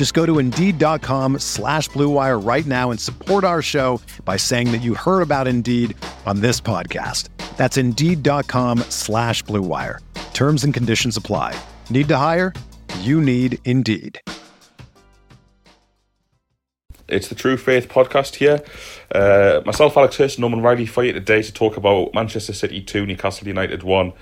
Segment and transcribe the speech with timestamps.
[0.00, 4.78] Just go to Indeed.com slash BlueWire right now and support our show by saying that
[4.78, 7.28] you heard about Indeed on this podcast.
[7.58, 9.98] That's Indeed.com slash BlueWire.
[10.32, 11.54] Terms and conditions apply.
[11.90, 12.54] Need to hire?
[13.00, 14.18] You need Indeed.
[17.06, 18.64] It's the True Faith podcast here.
[19.14, 23.04] Uh, myself, Alex Hurst, Norman Riley for you today to talk about Manchester City 2,
[23.04, 24.14] Newcastle United 1,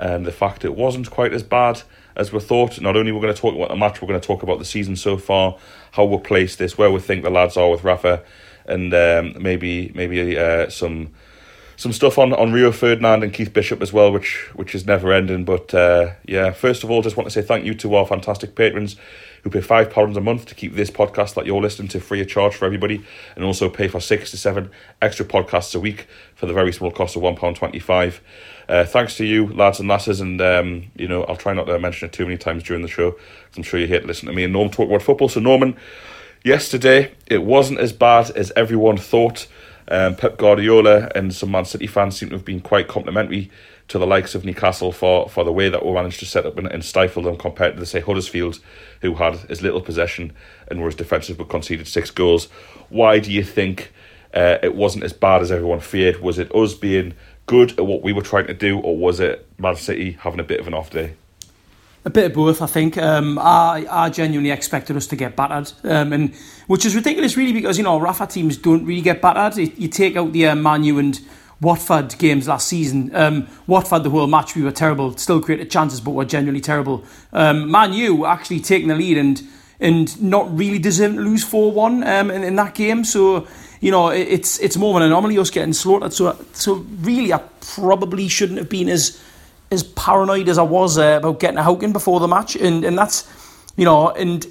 [0.00, 1.82] and the fact it wasn't quite as bad
[2.16, 2.80] as we thought.
[2.80, 4.64] Not only we're going to talk about the match, we're going to talk about the
[4.64, 5.56] season so far,
[5.92, 8.22] how we'll place this, where we think the lads are with Rafa,
[8.66, 11.10] and um, maybe maybe uh, some
[11.76, 15.12] some stuff on, on Rio Ferdinand and Keith Bishop as well, which which is never
[15.12, 15.44] ending.
[15.44, 18.54] But uh, yeah, first of all, just want to say thank you to our fantastic
[18.54, 18.96] patrons
[19.42, 22.20] who pay five pounds a month to keep this podcast that you're listening to free
[22.20, 23.02] of charge for everybody,
[23.34, 26.90] and also pay for six to seven extra podcasts a week for the very small
[26.90, 28.20] cost of one pound twenty five.
[28.70, 31.76] Uh, thanks to you, lads and lasses, and um, you know I'll try not to
[31.80, 33.16] mention it too many times during the show.
[33.56, 35.28] I'm sure you hate to listen to me and Norm talk about football.
[35.28, 35.76] So Norman,
[36.44, 39.48] yesterday it wasn't as bad as everyone thought.
[39.88, 43.50] Um, Pep Guardiola and some Man City fans seem to have been quite complimentary
[43.88, 46.56] to the likes of Newcastle for, for the way that we managed to set up
[46.56, 48.60] and, and stifle them compared to, say, Huddersfield,
[49.00, 50.32] who had as little possession
[50.68, 52.44] and were as defensive but conceded six goals.
[52.88, 53.92] Why do you think
[54.32, 56.20] uh, it wasn't as bad as everyone feared?
[56.20, 57.14] Was it us being
[57.50, 60.44] good at what we were trying to do, or was it Man City having a
[60.44, 61.14] bit of an off day?
[62.04, 62.96] A bit of both, I think.
[62.96, 66.32] Um, I, I genuinely expected us to get battered, um, and
[66.68, 69.58] which is ridiculous, really, because you know Rafa teams don't really get battered.
[69.76, 71.20] You take out the uh, Manu and
[71.60, 73.14] Watford games last season.
[73.16, 75.16] Um, Watford, the whole match, we were terrible.
[75.16, 77.04] Still created chances, but were genuinely terrible.
[77.32, 79.42] Um, Man U actually taking the lead and
[79.80, 83.02] and not really deserving to lose four one um, in, in that game.
[83.02, 83.48] So
[83.80, 86.12] you know it's it's more of an anomaly us getting slaughtered.
[86.12, 87.40] So so really, I
[87.74, 89.20] probably shouldn't have been as
[89.70, 92.96] as paranoid as I was uh, about getting a Hauken before the match, and and
[92.96, 93.28] that's
[93.76, 94.46] you know, and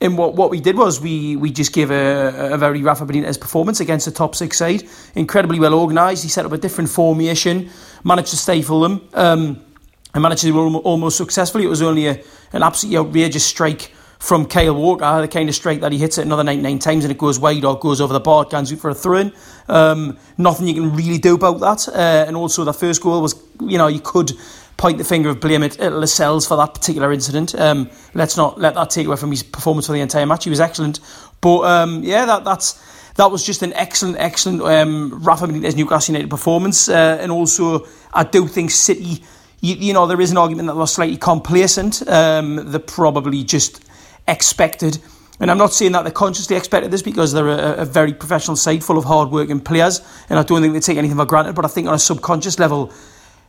[0.00, 3.40] and what what we did was we we just gave a, a very Rafa Benitez
[3.40, 4.82] performance against the top six side,
[5.14, 6.24] incredibly well organised.
[6.24, 7.70] He set up a different formation,
[8.02, 9.64] managed to stifle them, um,
[10.12, 11.64] and managed to almost successfully.
[11.64, 12.20] It was only a,
[12.52, 16.24] an absolutely outrageous strike from Kyle Walker, the kind of strike that he hits it
[16.24, 18.94] another 99 times and it goes wide or goes over the bar, can't for a
[18.94, 19.32] throw in.
[19.66, 21.88] Um, nothing you can really do about that.
[21.88, 24.30] Uh, and also, the first goal was, you know, you could
[24.76, 27.52] point the finger of blame at, at Lascelles for that particular incident.
[27.56, 30.44] Um, let's not let that take away from his performance for the entire match.
[30.44, 31.00] He was excellent,
[31.40, 32.80] but um, yeah, that that's
[33.16, 37.88] that was just an excellent, excellent um, Rafa Benitez Newcastle United performance, uh, and also
[38.14, 39.24] I do think City.
[39.64, 42.02] You, you, know, there is an argument that they're slightly complacent.
[42.08, 43.80] Um, they probably just
[44.26, 44.98] expected.
[45.40, 48.56] And I'm not saying that they consciously expected this because they're a, a very professional
[48.56, 51.54] side full of hard-working players, and I don't think they take anything for granted.
[51.54, 52.92] But I think on a subconscious level,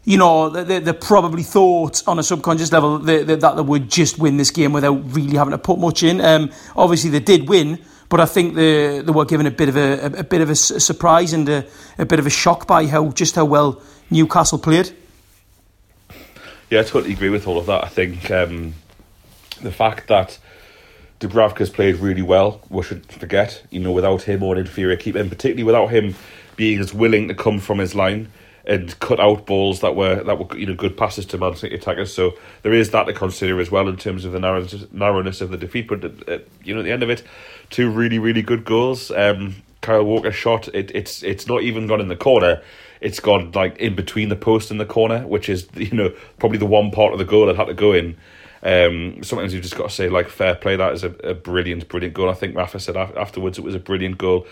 [0.06, 4.18] you know, they, they probably thought on a subconscious level that, that they would just
[4.18, 6.20] win this game without really having to put much in.
[6.20, 7.80] Um, obviously, they did win,
[8.10, 10.50] but I think they, they were given a bit of a, a, a bit of
[10.50, 11.66] a surprise and a,
[12.00, 14.92] a bit of a shock by how just how well Newcastle played.
[16.70, 17.84] Yeah, I totally agree with all of that.
[17.84, 18.74] I think um,
[19.62, 20.40] the fact that
[21.24, 25.20] Dubravka's played really well, we should forget, you know, without him or an inferior keeper,
[25.20, 26.16] and particularly without him
[26.58, 28.30] being as willing to come from his line
[28.66, 31.76] and cut out balls that were that were you know good passes to Man City
[31.76, 32.14] attackers.
[32.14, 35.58] So there is that to consider as well in terms of the narrowness, of the
[35.58, 35.88] defeat.
[35.88, 37.24] But uh, you know, at the end of it,
[37.70, 39.12] two really really good goals.
[39.12, 40.92] Um, Kyle Walker shot it.
[40.94, 42.62] It's it's not even gone in the corner.
[43.02, 46.58] It's gone like in between the post and the corner, which is you know probably
[46.58, 48.18] the one part of the goal that had to go in.
[48.64, 50.76] Um, sometimes you've just got to say like fair play.
[50.76, 52.30] That is a, a brilliant, brilliant goal.
[52.30, 54.48] I think Rafa said afterwards it was a brilliant goal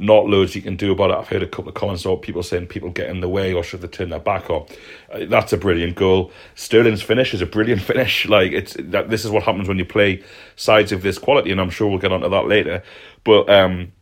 [0.00, 1.16] not loads you can do about it.
[1.16, 3.62] I've heard a couple of comments about people saying people get in the way or
[3.62, 4.66] should they turn their back on.
[5.12, 6.32] Uh, that's a brilliant goal.
[6.54, 8.26] Sterling's finish is a brilliant finish.
[8.26, 10.22] Like it's that this is what happens when you play
[10.56, 12.82] sides of this quality, and I'm sure we'll get onto that later.
[13.24, 13.92] But um,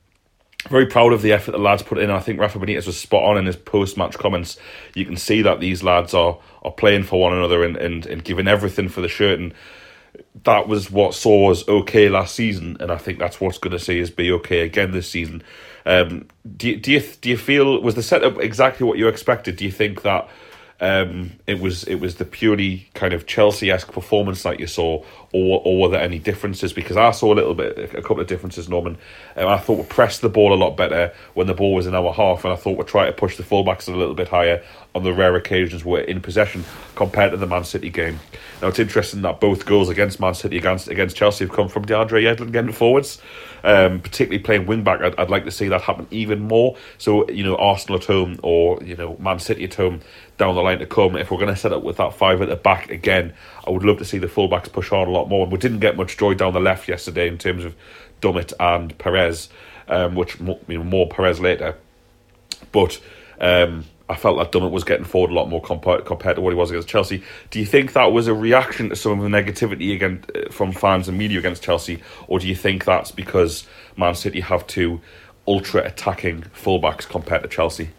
[0.71, 2.11] very proud of the effort the lads put in.
[2.11, 4.59] I think Rafa Benitez was spot on in his post match comments.
[4.95, 6.39] You can see that these lads are
[6.69, 9.41] are playing for one another and, and, and giving everything for the shirt.
[9.41, 9.55] And
[10.45, 12.77] that was what saw us okay last season.
[12.81, 15.43] And I think that's what's going to see us be okay again this season.
[15.87, 19.57] Um, do, do, you, do you feel, was the setup exactly what you expected?
[19.57, 20.29] Do you think that
[20.81, 25.05] um, it was it was the purely kind of Chelsea esque performance that you saw,
[25.33, 26.73] or or were there any differences?
[26.73, 28.69] Because I saw a little bit, a couple of differences.
[28.69, 28.97] Norman,
[29.37, 31.97] um, I thought we pressed the ball a lot better when the ball was in
[31.97, 34.63] our half, and I thought we tried to push the fullbacks a little bit higher
[34.95, 36.65] on the rare occasions we're in possession
[36.95, 38.21] compared to the Man City game.
[38.63, 41.87] Now it's interesting that both goals against Man City against against Chelsea have come from
[41.87, 43.21] DeAndre Yedlin getting forwards
[43.65, 45.01] um, particularly playing wing back.
[45.01, 46.77] I'd, I'd like to see that happen even more.
[46.99, 50.01] So you know, Arsenal at home or you know Man City at home
[50.39, 51.17] down the line to come.
[51.17, 53.35] If we're going to set up with that five at the back again,
[53.67, 55.43] I would love to see the fullbacks push on a lot more.
[55.43, 57.75] And we didn't get much joy down the left yesterday in terms of
[58.23, 59.51] Dummett and Perez,
[59.89, 61.77] um, which you know more Perez later,
[62.73, 63.01] but.
[63.41, 66.51] Um, I felt that Dummett was getting forward a lot more compared, compared to what
[66.51, 67.23] he was against Chelsea.
[67.51, 70.73] Do you think that was a reaction to some of the negativity again uh, from
[70.73, 75.03] fans and media against Chelsea, or do you think that's because Man City have two
[75.47, 77.91] ultra attacking fullbacks compared to Chelsea?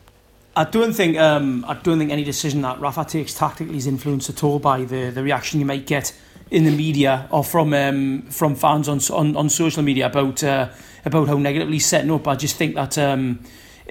[0.59, 4.29] I don't think um, I don't think any decision that Rafa takes tactically is influenced
[4.29, 6.13] at all by the, the reaction you might get
[6.51, 10.67] in the media or from um, from fans on, on on social media about uh,
[11.05, 12.27] about how negatively setting up.
[12.27, 12.97] I just think that.
[12.97, 13.39] Um,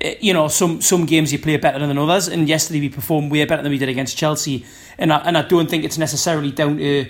[0.01, 3.33] Eh, you know, some some games you play better than others, and yesterday we performed
[3.33, 4.65] way better than we did against Chelsea,
[4.97, 7.07] and I, and I don't think it's necessarily down to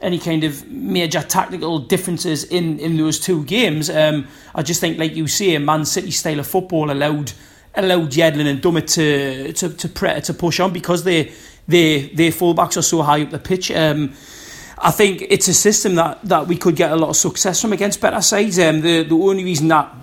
[0.00, 3.88] any kind of major tactical differences in, in those two games.
[3.88, 7.32] Um, I just think, like you say, Man City style of football allowed
[7.74, 11.32] allowed Yedlin and Dummett to to to, pre- to push on because they
[11.68, 13.70] they their fullbacks are so high up the pitch.
[13.70, 14.12] Um,
[14.84, 17.72] I think it's a system that, that we could get a lot of success from
[17.72, 18.58] against better sides.
[18.58, 19.94] Um, the the only reason that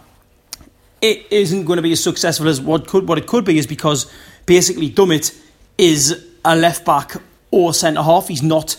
[1.02, 3.68] it isn't going to be as successful as what could what it could be is
[3.68, 4.12] because
[4.46, 5.38] basically Dummett
[5.78, 7.14] is a left back
[7.52, 8.28] or centre half.
[8.28, 8.78] He's not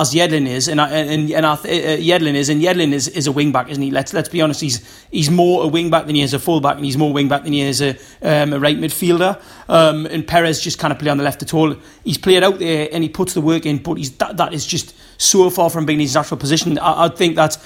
[0.00, 3.52] as Yedlin is, and and and uh, Yedlin is, and Yedlin is, is a wing
[3.52, 3.90] back, isn't he?
[3.90, 4.60] Let's let's be honest.
[4.60, 7.12] He's he's more a wing back than he is a full back, and he's more
[7.12, 9.40] wing back than he is a um, a right midfielder.
[9.68, 11.74] Um, and Perez just kind of play on the left at all.
[12.04, 14.66] He's played out there and he puts the work in, but he's that, that is
[14.66, 16.78] just so far from being his natural position.
[16.78, 17.58] I, I think that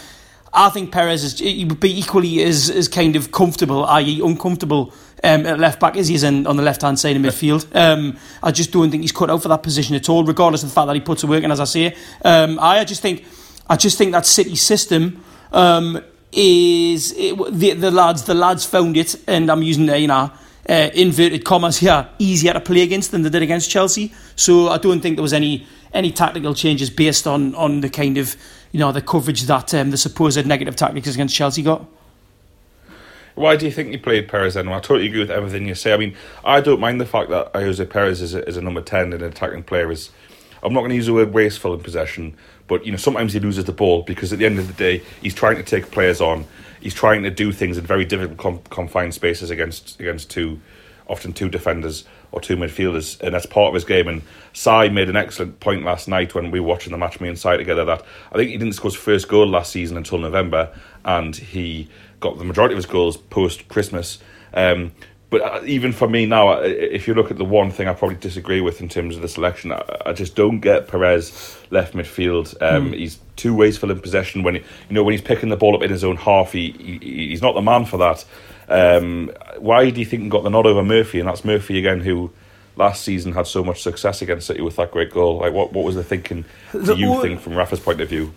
[0.52, 4.92] I think Perez is he would be equally as, as kind of comfortable, i.e., uncomfortable
[5.22, 7.66] um, at left back as he is in, on the left hand side of midfield.
[7.80, 10.68] Um, I just don't think he's cut out for that position at all, regardless of
[10.68, 11.50] the fact that he puts a work in.
[11.50, 13.24] As I say, um, I just think
[13.68, 16.02] I just think that City system um,
[16.32, 20.30] is it, the the lads the lads found it, and I'm using you know.
[20.68, 24.12] Uh, inverted commas here, easier to play against than they did against Chelsea.
[24.36, 28.18] So I don't think there was any any tactical changes based on on the kind
[28.18, 28.36] of
[28.72, 31.86] you know the coverage that um, the supposed negative tactics against Chelsea got.
[33.34, 34.68] Why do you think you played Perez then?
[34.68, 35.94] I totally agree with everything you say.
[35.94, 36.14] I mean,
[36.44, 39.14] I don't mind the fact that Ayoze Perez is a, is a number 10 and
[39.14, 39.90] an attacking player.
[39.90, 40.10] Is
[40.62, 42.36] I'm not going to use the word wasteful in possession,
[42.66, 45.02] but you know sometimes he loses the ball because at the end of the day
[45.22, 46.44] he's trying to take players on.
[46.80, 50.60] He's trying to do things in very difficult confined spaces against against two,
[51.08, 54.08] often two defenders or two midfielders, and that's part of his game.
[54.08, 54.22] And
[54.52, 57.38] Sai made an excellent point last night when we were watching the match, me and
[57.38, 60.72] Sai together, that I think he didn't score his first goal last season until November,
[61.04, 61.88] and he
[62.20, 64.18] got the majority of his goals post Christmas.
[64.52, 64.92] Um,
[65.30, 68.16] but uh, even for me now, if you look at the one thing I probably
[68.16, 72.60] disagree with in terms of the selection, I, I just don't get Perez left midfield.
[72.60, 72.96] Um, mm.
[72.96, 75.82] He's too wasteful in possession when he, you know when he's picking the ball up
[75.82, 76.52] in his own half.
[76.52, 78.24] He, he he's not the man for that.
[78.70, 81.18] Um, why do you think he got the nod over Murphy?
[81.18, 82.30] And that's Murphy again, who
[82.76, 85.38] last season had so much success against City with that great goal.
[85.38, 86.44] Like, what what was the thinking?
[86.72, 88.32] Do you o- think from Rafa's point of view?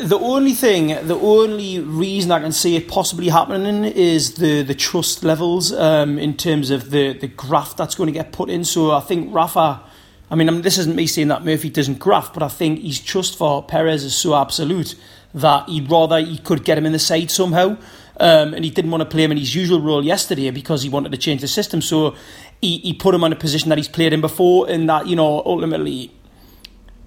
[0.00, 4.76] The only thing, the only reason I can see it possibly happening is the, the
[4.76, 8.64] trust levels um, in terms of the, the graft that's going to get put in.
[8.64, 9.82] So I think Rafa,
[10.30, 12.78] I mean, I mean, this isn't me saying that Murphy doesn't graft, but I think
[12.78, 14.94] his trust for Perez is so absolute
[15.34, 17.76] that he'd rather he could get him in the side somehow.
[18.22, 20.88] Um, and he didn't want to play him in his usual role yesterday because he
[20.88, 21.82] wanted to change the system.
[21.82, 22.14] So
[22.60, 25.16] he, he put him on a position that he's played in before, and that you
[25.16, 26.12] know ultimately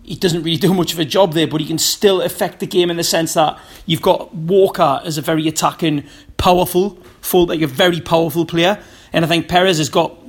[0.04, 2.68] he doesn't really do much of a job there, but he can still affect the
[2.68, 6.04] game in the sense that you've got Walker as a very attacking,
[6.36, 8.78] powerful, full like a very powerful player,
[9.14, 10.20] and I think Perez has got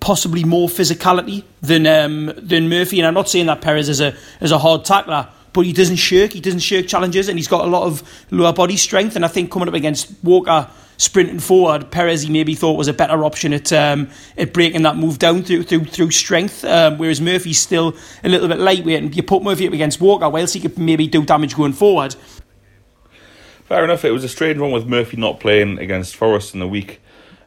[0.00, 3.00] possibly more physicality than um, than Murphy.
[3.00, 5.96] And I'm not saying that Perez is a is a hard tackler, but he doesn't
[5.96, 6.34] shirk.
[6.34, 9.16] He doesn't shirk challenges, and he's got a lot of lower body strength.
[9.16, 12.92] And I think coming up against Walker sprinting forward, Perez he maybe thought was a
[12.92, 16.62] better option at um, at breaking that move down through through through strength.
[16.62, 20.28] Um, whereas Murphy's still a little bit lightweight, and you put Murphy up against Walker,
[20.28, 22.14] whilst he could maybe do damage going forward.
[23.64, 24.04] Fair enough.
[24.04, 27.00] It was a strange one with Murphy not playing against Forest in the week.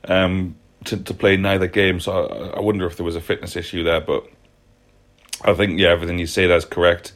[0.05, 1.99] um, to to play neither game.
[1.99, 4.25] So I, I wonder if there was a fitness issue there, but
[5.43, 7.13] I think yeah, everything you say is correct.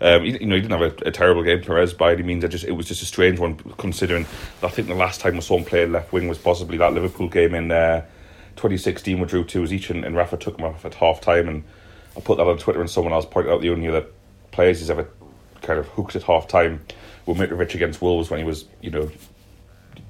[0.00, 2.44] Um, you, you, know, he didn't have a, a, terrible game, Perez, by any means.
[2.44, 4.26] I just it was just a strange one, considering
[4.62, 7.28] I think the last time I saw him play left wing was possibly that Liverpool
[7.28, 8.02] game in uh,
[8.54, 11.48] 2016, we drew two as each, and, and Rafa took him off at half time.
[11.48, 11.64] And
[12.16, 14.06] I put that on Twitter, and someone else pointed out the only other
[14.52, 15.08] players he's ever
[15.62, 16.80] kind of hooked at half time
[17.26, 19.10] were Mitrovic against Wolves when he was, you know,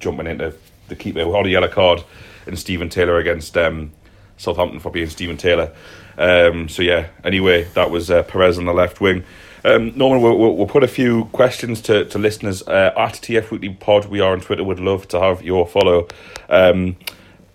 [0.01, 0.55] jumping into
[0.89, 2.05] the keeper with on a yellow card,
[2.47, 3.93] and Steven Taylor against um,
[4.37, 5.73] Southampton for being Steven Taylor.
[6.17, 9.25] Um, so yeah, anyway, that was uh, Perez on the left wing.
[9.69, 13.51] Um, Norman, we'll, we'll, we'll, put a few questions to, to listeners uh, at TF
[13.51, 14.07] Weekly Pod.
[14.07, 14.65] We are on Twitter.
[14.65, 16.09] Would love to have your follow.
[16.49, 16.97] Um,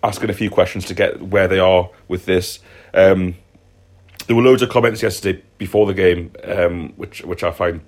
[0.00, 2.60] asking a few questions to get where they are with this.
[2.92, 3.34] Um,
[4.28, 7.80] there were loads of comments yesterday before the game, um, which which I find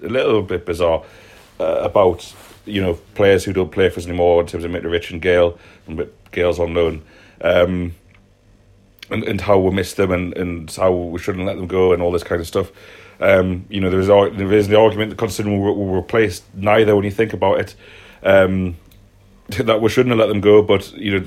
[0.00, 1.02] a little bit bizarre
[1.58, 2.32] uh, about
[2.64, 5.58] you know players who don't play for us anymore in terms of Mitrovic and Gayle,
[5.88, 7.02] and Gayle's on loan.
[7.40, 7.96] Um,
[9.10, 12.00] and, and how we miss them and, and how we shouldn't let them go and
[12.00, 12.70] all this kind of stuff.
[13.22, 16.96] Um, you know, there is there is the argument that considering we will replace neither
[16.96, 17.74] when you think about it,
[18.22, 18.76] um,
[19.48, 20.62] that we shouldn't have let them go.
[20.62, 21.26] But you know,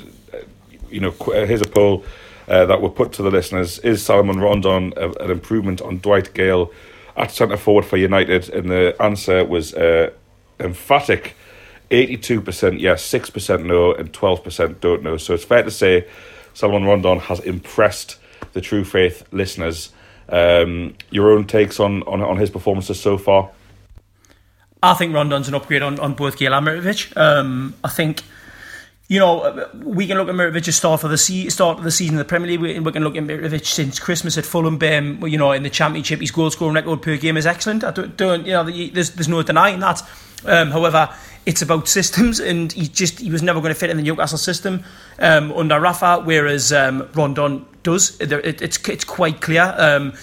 [0.89, 2.03] you know, here's a poll
[2.47, 6.33] uh, that we put to the listeners: Is Salomon Rondon a, an improvement on Dwight
[6.33, 6.71] Gayle
[7.15, 8.49] at centre forward for United?
[8.49, 10.11] And the answer was uh,
[10.59, 11.35] emphatic.
[11.91, 15.17] 82% yes, 6% no, and 12% don't know.
[15.17, 16.07] So it's fair to say
[16.55, 18.17] Salomon Rondon has impressed
[18.53, 19.91] the True Faith listeners.
[20.29, 23.51] Um, your own takes on, on, on his performances so far?
[24.81, 27.15] I think Rondon's an upgrade on, on both Gayle and Mitrovic.
[27.17, 28.21] Um, I think,
[29.07, 32.15] you know, we can look at Mitrovic's start for the se- start of the season
[32.15, 32.59] in the Premier League.
[32.59, 34.79] We, we can look at Mitrovic since Christmas at Fulham.
[34.81, 37.83] Um, you know, in the Championship, his goal scoring record per game is excellent.
[37.83, 40.01] I don't, don't you know, there's, there's no denying that.
[40.45, 41.09] Um, however,
[41.45, 44.37] it's about systems, and he just he was never going to fit in the Newcastle
[44.37, 44.83] system
[45.19, 48.19] um, under Rafa, whereas um, Rondon does.
[48.19, 49.73] It, it, it's it's quite clear.
[49.77, 50.13] Um,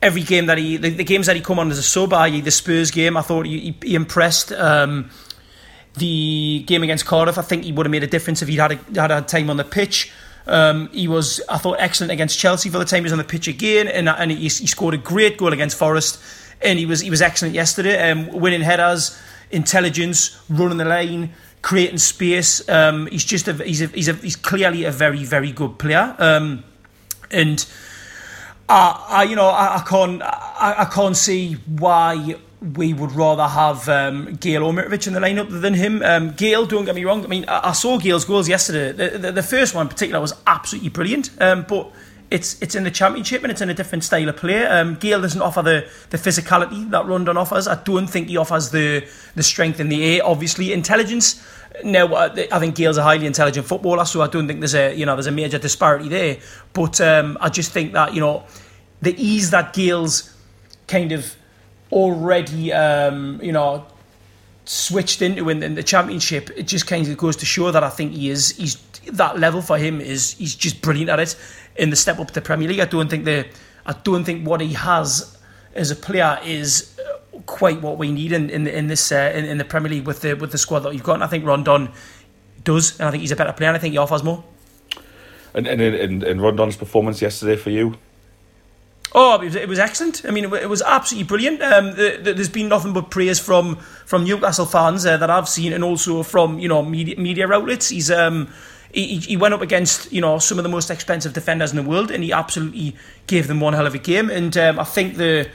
[0.00, 2.40] every game that he, the, the, games that he come on as a sub, i.e.
[2.40, 4.50] the Spurs game, I thought he, he, impressed.
[4.52, 5.10] Um,
[5.94, 8.72] the game against Cardiff, I think he would have made a difference if he'd had
[8.72, 10.10] a, had time on the pitch.
[10.46, 13.24] Um, he was, I thought, excellent against Chelsea for the time he was on the
[13.24, 16.20] pitch again, and, and he, he scored a great goal against Forest,
[16.60, 19.16] and he was he was excellent yesterday, um, winning headers
[19.52, 21.32] intelligence, running the lane,
[21.62, 22.68] creating space.
[22.68, 26.14] Um, he's just a, he's a, he's a, he's clearly a very very good player.
[26.18, 26.64] Um,
[27.30, 27.64] and
[28.68, 32.36] I, I you know I, I can't I, I can't see why
[32.76, 36.02] we would rather have um, Gayle or in the lineup than him.
[36.02, 37.24] Um, Gayle, don't get me wrong.
[37.24, 38.92] I mean, I, I saw Gayle's goals yesterday.
[38.92, 41.30] The, the, the, first one in particular was absolutely brilliant.
[41.40, 41.92] Um, but
[42.32, 44.64] it's it's in the championship and it's in a different style of play.
[44.64, 47.68] Um, doesn't offer the, the physicality that Rondon offers.
[47.68, 50.22] I don't think he offers the the strength in the air.
[50.24, 51.46] Obviously, intelligence.
[51.84, 55.06] No, I think Gayle's a highly intelligent footballer, so I don't think there's a you
[55.06, 56.38] know there's a major disparity there.
[56.72, 58.44] But um, I just think that you know
[59.02, 60.34] the ease that Gayle's
[60.88, 61.34] kind of
[61.90, 63.86] already um, you know
[64.64, 67.90] switched into in, in the championship, it just kind of goes to show that I
[67.90, 68.76] think he is he's
[69.12, 71.36] that level for him is he's just brilliant at it
[71.76, 72.80] in the step up to Premier League.
[72.80, 73.46] I don't think the
[73.86, 75.36] I don't think what he has
[75.74, 76.94] as a player is
[77.46, 80.20] quite what we need in in, in this uh, in, in, the Premier League with
[80.20, 81.14] the with the squad that you've got.
[81.14, 81.90] And I think Rondon
[82.64, 83.68] does, and I think he's a better player.
[83.68, 84.44] and I think he offers more.
[85.54, 87.96] And and in, in Rondon's performance yesterday for you.
[89.14, 90.24] Oh, it was, it was excellent.
[90.24, 91.60] I mean, it, was absolutely brilliant.
[91.60, 93.76] Um, the, the, there's been nothing but praise from
[94.06, 97.90] from Newcastle fans uh, that I've seen, and also from you know media, media outlets.
[97.90, 98.50] He's um,
[98.92, 101.82] he, he went up against you know some of the most expensive defenders in the
[101.82, 102.96] world, and he absolutely
[103.26, 104.30] gave them one hell of a game.
[104.30, 105.48] And um, I think the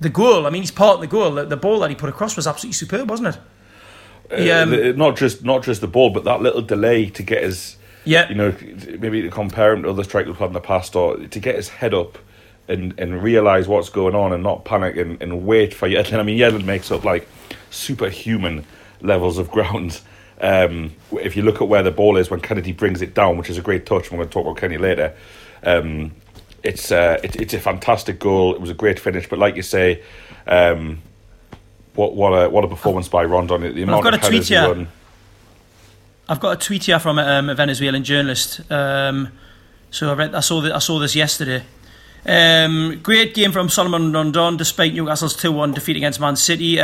[0.00, 1.32] the goal, I mean, he's part of the goal.
[1.32, 4.42] The, the ball that he put across was absolutely superb, wasn't it?
[4.42, 7.42] He, uh, um, not just not just the ball, but that little delay to get
[7.42, 8.54] his yeah, you know,
[8.98, 11.54] maybe to compare him to other strikers we've had in the past, or to get
[11.56, 12.18] his head up
[12.68, 16.18] and and realize what's going on and not panic and, and wait for Yedlin.
[16.18, 17.28] I mean, Yedlin makes up like
[17.70, 18.64] superhuman
[19.00, 20.00] levels of ground
[20.40, 23.50] um, if you look at where the ball is when Kenedy brings it down, which
[23.50, 25.14] is a great touch, we're going to talk about Kenny later.
[25.62, 26.12] Um,
[26.62, 28.54] it's uh, it, it's a fantastic goal.
[28.54, 30.02] It was a great finish, but like you say,
[30.46, 31.00] um,
[31.94, 33.62] what what a what a performance by Rondon.
[33.62, 34.88] The amount I've got of a tweet here.
[36.28, 38.60] I've got a tweet here from um, a Venezuelan journalist.
[38.70, 39.32] Um,
[39.90, 41.64] so I read, I saw that I saw this yesterday.
[42.24, 46.78] Um, great game from Salomon Rondon, despite Newcastle's two one defeat against Man City.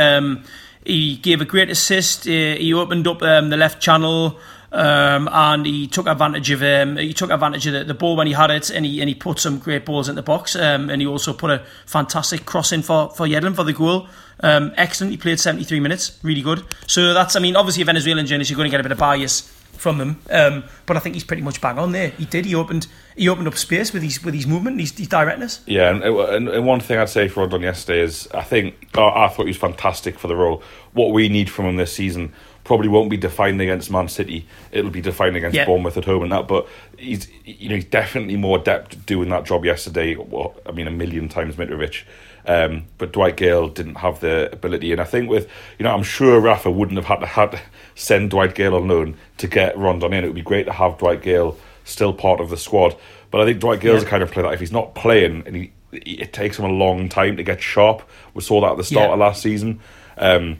[0.87, 2.27] He gave a great assist.
[2.27, 4.37] Uh, he opened up um, the left channel.
[4.69, 8.27] Um, and he took advantage of um, he took advantage of the, the, ball when
[8.27, 10.89] he had it, and he and he put some great balls in the box, um,
[10.89, 14.07] and he also put a fantastic cross in for for Yedlin for the goal.
[14.41, 15.11] Um, excellent.
[15.11, 16.65] He played seventy three minutes, really good.
[16.85, 18.97] So that's I mean obviously a Venezuelan journalist, you're going to get a bit of
[18.97, 20.19] bias from them.
[20.29, 22.09] Um, but I think he's pretty much bang on there.
[22.09, 22.45] He did.
[22.45, 25.61] He opened he opened up space with his with his movement, his, his directness.
[25.65, 29.09] Yeah, and, and, and one thing I'd say for Rondon yesterday is I think oh,
[29.13, 30.61] I thought he was fantastic for the role.
[30.93, 34.45] What we need from him this season probably won't be defined against Man City.
[34.71, 35.65] It'll be defined against yeah.
[35.65, 36.47] Bournemouth at home and that.
[36.47, 36.67] But
[36.97, 40.15] he's you know he's definitely more adept at doing that job yesterday.
[40.65, 42.03] I mean a million times Mitrovic.
[42.47, 46.03] Um, but Dwight Gayle didn't have the ability, and I think with you know I'm
[46.03, 47.59] sure Rafa wouldn't have had to had to
[47.95, 50.23] send Dwight Gayle on loan to get Rondon in.
[50.23, 52.95] It would be great to have Dwight Gayle still part of the squad,
[53.31, 54.05] but I think Dwight Gayle's yeah.
[54.05, 56.69] the kind of player that if he's not playing and he it takes him a
[56.69, 58.01] long time to get sharp.
[58.33, 59.13] We saw that at the start yeah.
[59.13, 59.79] of last season.
[60.17, 60.57] Um,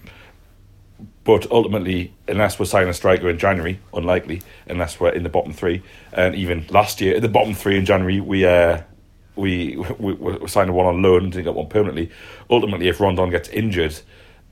[1.23, 5.51] but ultimately, unless we're signing a striker in January, unlikely, unless we're in the bottom
[5.51, 5.83] three.
[6.13, 8.81] And even last year, in the bottom three in January, we uh,
[9.37, 12.11] we, we, we signed one on loan, didn't get one permanently.
[12.49, 13.99] Ultimately, if Rondon gets injured,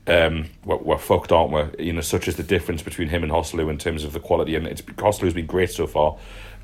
[0.06, 1.86] um, we're, we're, fucked, aren't we?
[1.86, 4.54] You know, such is the difference between him and Joselu in terms of the quality.
[4.54, 6.16] And it's Joselu's been great so far.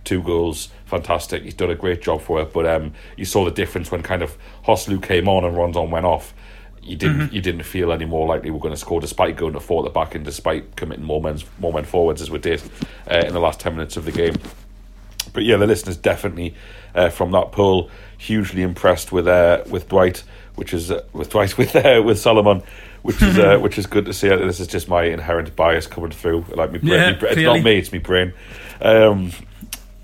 [0.05, 1.43] Two goals, fantastic.
[1.43, 2.53] He's done a great job for it.
[2.53, 6.07] But um, you saw the difference when kind of Joselu came on and Rondon went
[6.07, 6.35] off.
[6.83, 7.35] You didn't mm-hmm.
[7.35, 9.85] you didn't feel any more likely we're going to score despite going to four at
[9.85, 12.61] the back and despite committing more men more men forwards as we did
[13.09, 14.35] uh, in the last ten minutes of the game.
[15.33, 16.55] But yeah, the listeners definitely
[16.95, 20.25] uh, from that poll hugely impressed with uh, with Dwight,
[20.55, 22.63] which is uh, with Dwight with uh, with Salomon,
[23.03, 24.29] which is uh, which is good to see.
[24.29, 26.47] This is just my inherent bias coming through.
[26.55, 28.33] Like me, brain, yeah, me, it's not me, it's me brain.
[28.81, 29.33] Um,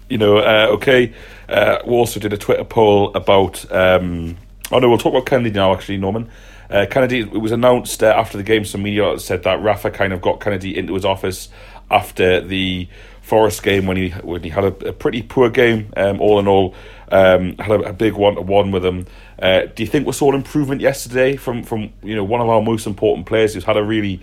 [0.08, 1.12] you know, uh, okay.
[1.48, 3.70] Uh, we also did a Twitter poll about.
[3.72, 4.36] Um,
[4.72, 5.74] oh no, we'll talk about Kenedy now.
[5.74, 6.30] Actually, Norman.
[6.70, 8.64] Uh, Kenedy, it was announced uh, after the game.
[8.64, 11.48] Some media said that Rafa kind of got Kenedy into his office
[11.90, 12.88] after the
[13.28, 15.92] Forest game when he when he had a, a pretty poor game.
[15.98, 16.74] Um, all in all,
[17.12, 19.06] um, had a, a big one to one with him.
[19.38, 22.48] Uh, do you think we saw an improvement yesterday from from you know one of
[22.48, 24.22] our most important players who's had a really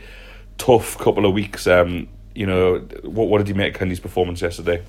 [0.58, 1.68] tough couple of weeks?
[1.68, 4.84] Um, you know, what what did you make of Kenny's performance yesterday?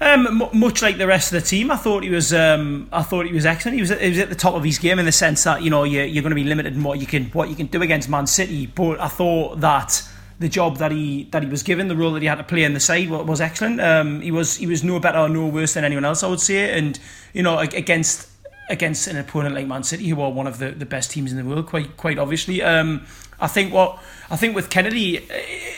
[0.00, 2.32] Um, much like the rest of the team, I thought he was.
[2.32, 3.74] Um, I thought he was excellent.
[3.74, 3.90] He was.
[3.90, 6.04] He was at the top of his game in the sense that you know you're,
[6.04, 8.28] you're going to be limited in what you can what you can do against Man
[8.28, 8.66] City.
[8.66, 10.08] But I thought that
[10.44, 12.64] the job that he that he was given, the role that he had to play
[12.64, 13.80] in the side was excellent.
[13.80, 16.38] Um, he was he was no better or no worse than anyone else, I would
[16.38, 16.78] say.
[16.78, 16.98] And
[17.32, 18.28] you know, against
[18.68, 21.38] against an opponent like Man City, who are one of the, the best teams in
[21.38, 22.62] the world, quite quite obviously.
[22.62, 23.06] Um,
[23.40, 25.22] I think what I think with Kenedy,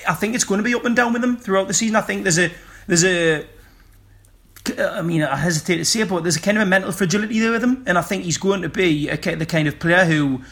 [0.08, 1.94] I think it's going to be up and down with him throughout the season.
[1.94, 2.50] I think there's a
[2.88, 3.46] there's a
[4.76, 7.38] I mean, I hesitate to say it, but there's a kind of a mental fragility
[7.38, 10.04] there with him, and I think he's going to be a, the kind of player
[10.06, 10.42] who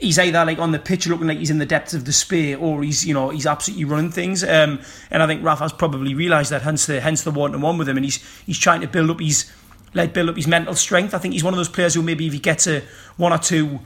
[0.00, 2.82] he's either like on the pitch looking like he's in the depths of despair or
[2.82, 4.44] he's you know he's absolutely running things.
[4.44, 7.78] Um, and I think Rafa's probably realised that hence the hence the one to one
[7.78, 7.96] with him.
[7.96, 9.50] And he's he's trying to build up his
[9.94, 11.14] like build up his mental strength.
[11.14, 12.82] I think he's one of those players who maybe if he gets a
[13.16, 13.80] one or two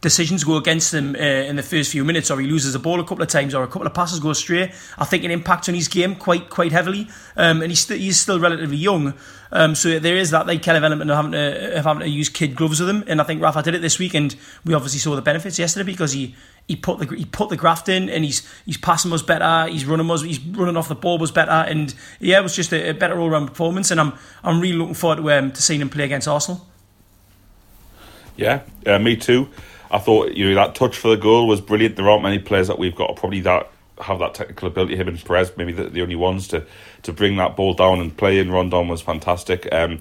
[0.00, 3.00] decisions go against him uh, in the first few minutes, or he loses a ball
[3.00, 5.68] a couple of times, or a couple of passes go astray, I think it impacts
[5.68, 7.08] on his game quite quite heavily.
[7.36, 9.14] Um, and he's st- he's still relatively young,
[9.52, 12.08] um, so there is that like kind of element of having to of having to
[12.08, 13.04] use kid gloves with him.
[13.06, 14.34] And I think Rafa did it this week, and
[14.64, 16.34] we obviously saw the benefits yesterday because he.
[16.68, 19.68] He put the he put the graft in, and he's he's passing us better.
[19.68, 22.72] He's running was he's running off the ball was better, and yeah, it was just
[22.72, 23.90] a, a better all round performance.
[23.90, 24.12] And I'm
[24.44, 26.64] I'm really looking forward to um, to seeing him play against Arsenal.
[28.36, 29.48] Yeah, uh, me too.
[29.90, 31.96] I thought you know that touch for the goal was brilliant.
[31.96, 34.96] There aren't many players that we've got probably that have that technical ability.
[34.96, 36.64] Him and Perez, maybe the, the only ones to
[37.02, 39.68] to bring that ball down and play in Rondon was fantastic.
[39.72, 40.00] Um,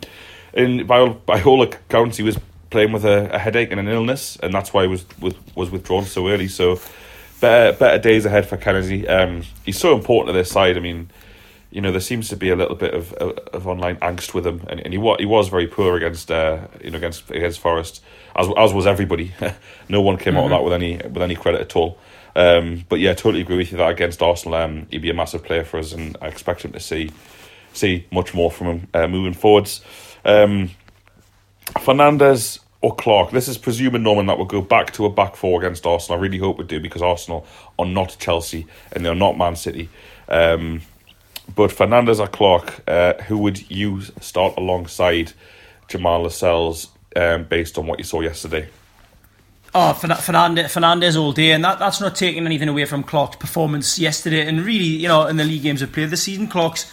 [0.54, 2.38] in by all, by all accounts, he was
[2.70, 5.70] playing with a, a, headache and an illness, and that's why he was was, was
[5.72, 6.48] withdrawn so early.
[6.48, 6.80] So
[7.42, 9.10] better better days ahead for Kenedy.
[9.10, 10.78] Um, he's so important to this side.
[10.78, 11.10] I mean,
[11.72, 14.46] you know, there seems to be a little bit of of, of online angst with
[14.46, 17.60] him, and, and he was he was very poor against uh, you know against against
[17.60, 18.02] Forest
[18.36, 19.34] as as was everybody.
[19.90, 20.40] no one came mm-hmm.
[20.40, 20.54] out of mm-hmm.
[20.54, 21.98] that with any with any credit at all.
[22.36, 25.44] Um, but yeah, totally agree with you that against Arsenal, um, he'd be a massive
[25.44, 27.12] player for us, and I expect him to see
[27.74, 29.82] see much more from him uh, moving forwards.
[30.26, 30.72] Um,
[31.80, 33.32] Fernandez or Clark.
[33.32, 36.18] This is presuming Norman that we'll go back to a back four against Arsenal.
[36.18, 37.46] I really hope we do because Arsenal
[37.78, 39.90] are not Chelsea and they're not Man City.
[40.30, 40.82] Um,
[41.56, 45.34] but Fernandez or Clark, uh, who would you start alongside
[45.88, 48.70] Jamal Lascelles um, based on what you saw yesterday?
[49.74, 54.00] Oh, Fernandez, Fernandez all day, and that, that's not taking anything away from Clark's performance
[54.00, 54.48] yesterday.
[54.48, 56.92] And really, you know, in the league games we've played this season, Clark's,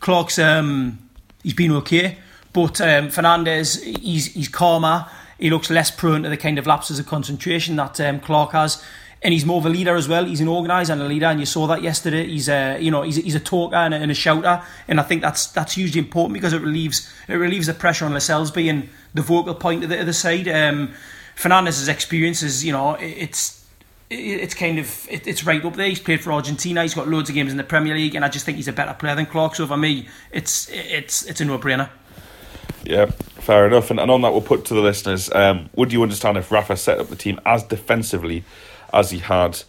[0.00, 0.98] Clark's, um,
[1.42, 2.18] he's been okay,
[2.52, 5.06] but um, Fernandez, he's he's calmer.
[5.38, 8.82] He looks less prone to the kind of lapses of concentration that um, Clark has
[9.22, 10.24] and he's more of a leader as well.
[10.24, 12.26] He's an organizer and a leader, and you saw that yesterday.
[12.26, 15.00] He's a you know he's a, he's a talker and a, and a shouter, and
[15.00, 18.50] I think that's that's hugely important because it relieves it relieves the pressure on Lascelles
[18.50, 20.48] being the vocal point of the other side.
[20.48, 20.92] Um,
[21.34, 23.58] Fernandez's experience is you know it's
[24.10, 25.88] it's kind of it's right up there.
[25.88, 26.82] He's played for Argentina.
[26.82, 28.72] He's got loads of games in the Premier League, and I just think he's a
[28.72, 29.56] better player than Clark.
[29.56, 31.90] So for me, it's it's it's a no brainer.
[32.84, 33.90] Yeah, fair enough.
[33.90, 36.76] And, and on that, we'll put to the listeners: um, Would you understand if Rafa
[36.76, 38.44] set up the team as defensively
[38.92, 39.62] as he had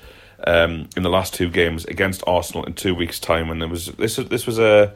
[0.46, 3.50] um, in the last two games against Arsenal in two weeks' time?
[3.50, 4.94] And there was this this was a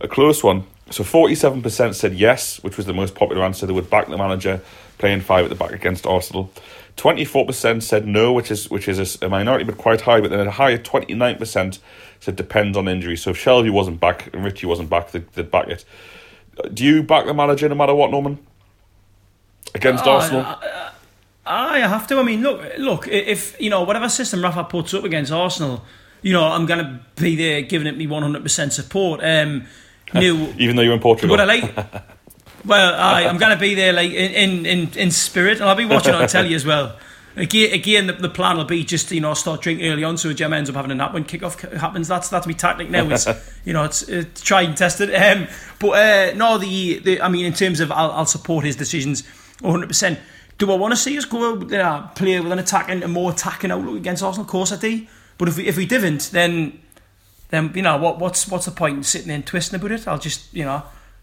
[0.00, 0.64] a close one.
[0.90, 3.66] So forty-seven percent said yes, which was the most popular answer.
[3.66, 4.60] They would back the manager
[4.98, 6.52] playing five at the back against Arsenal.
[6.96, 10.20] Twenty-four percent said no, which is which is a minority but quite high.
[10.20, 11.78] But then a higher twenty-nine percent
[12.20, 13.16] said depends on injury.
[13.16, 15.84] So if Shelvey wasn't back and Richie wasn't back, they'd, they'd back it.
[16.72, 18.38] Do you back the manager no matter what, Norman?
[19.74, 20.42] Against Oh, Arsenal?
[20.42, 20.54] I,
[21.46, 22.18] I, I have to.
[22.18, 23.08] I mean, look, look.
[23.08, 25.84] If you know whatever system Rafa puts up against Arsenal,
[26.22, 29.20] you know I'm going to be there giving it me 100 percent support.
[29.22, 29.66] Um,
[30.14, 31.30] new, Even though you're in Portugal.
[31.36, 31.76] Would I like?
[32.64, 35.84] Well, I, I'm going to be there like in, in, in spirit, and I'll be
[35.84, 36.96] watching on telly as well.
[37.36, 40.32] Again, again, the, the plan will be just you know start drinking early on, so
[40.32, 42.08] Gemma ends up having a nap when kickoff happens.
[42.08, 43.10] That's that's my tactic now.
[43.10, 43.26] It's
[43.64, 45.12] you know it's, it's try and test it.
[45.12, 48.76] Um, but uh, no, the, the I mean in terms of I'll, I'll support his
[48.76, 49.26] decisions
[49.60, 49.88] 100.
[49.88, 50.20] percent
[50.58, 53.32] Do I want to see us go you know, play with an attacking a more
[53.32, 54.44] attacking outlook against Arsenal?
[54.44, 55.06] Of course I do.
[55.36, 56.80] But if we, if we didn't, then
[57.50, 60.08] then you know what what's what's the point in sitting there and twisting about it?
[60.08, 60.82] I'll just you know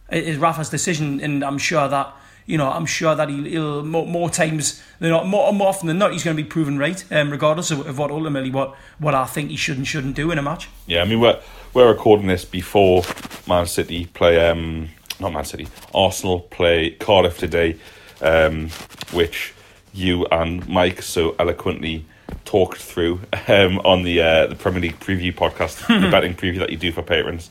[0.09, 2.13] it is Rafa's decision, and I'm sure that
[2.45, 5.87] you know I'm sure that he'll, he'll more, more times than not more, more often
[5.87, 8.75] than not he's going to be proven right, um, regardless of, of what ultimately what
[8.99, 10.69] what I think he should and shouldn't do in a match.
[10.87, 11.39] Yeah, I mean we're
[11.73, 13.03] we're recording this before
[13.47, 14.89] Man City play um
[15.19, 17.77] not Man City Arsenal play Cardiff today,
[18.21, 18.69] um,
[19.11, 19.53] which
[19.93, 22.05] you and Mike so eloquently
[22.45, 26.69] talked through um, on the uh, the Premier League preview podcast, the betting preview that
[26.69, 27.49] you do for patrons.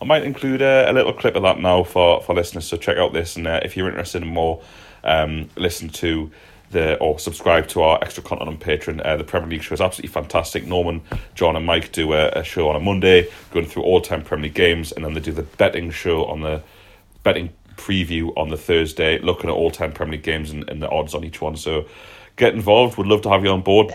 [0.00, 2.66] I might include a, a little clip of that now for, for listeners.
[2.66, 4.62] So check out this, and uh, if you're interested in more,
[5.04, 6.30] um, listen to
[6.70, 9.04] the or subscribe to our extra content on Patreon.
[9.04, 10.66] Uh, the Premier League show is absolutely fantastic.
[10.66, 11.02] Norman,
[11.34, 14.44] John, and Mike do a, a show on a Monday, going through all time Premier
[14.44, 16.62] League games, and then they do the betting show on the
[17.22, 20.88] betting preview on the Thursday, looking at all time Premier League games and, and the
[20.90, 21.56] odds on each one.
[21.56, 21.86] So
[22.36, 22.98] get involved.
[22.98, 23.94] Would love to have you on board.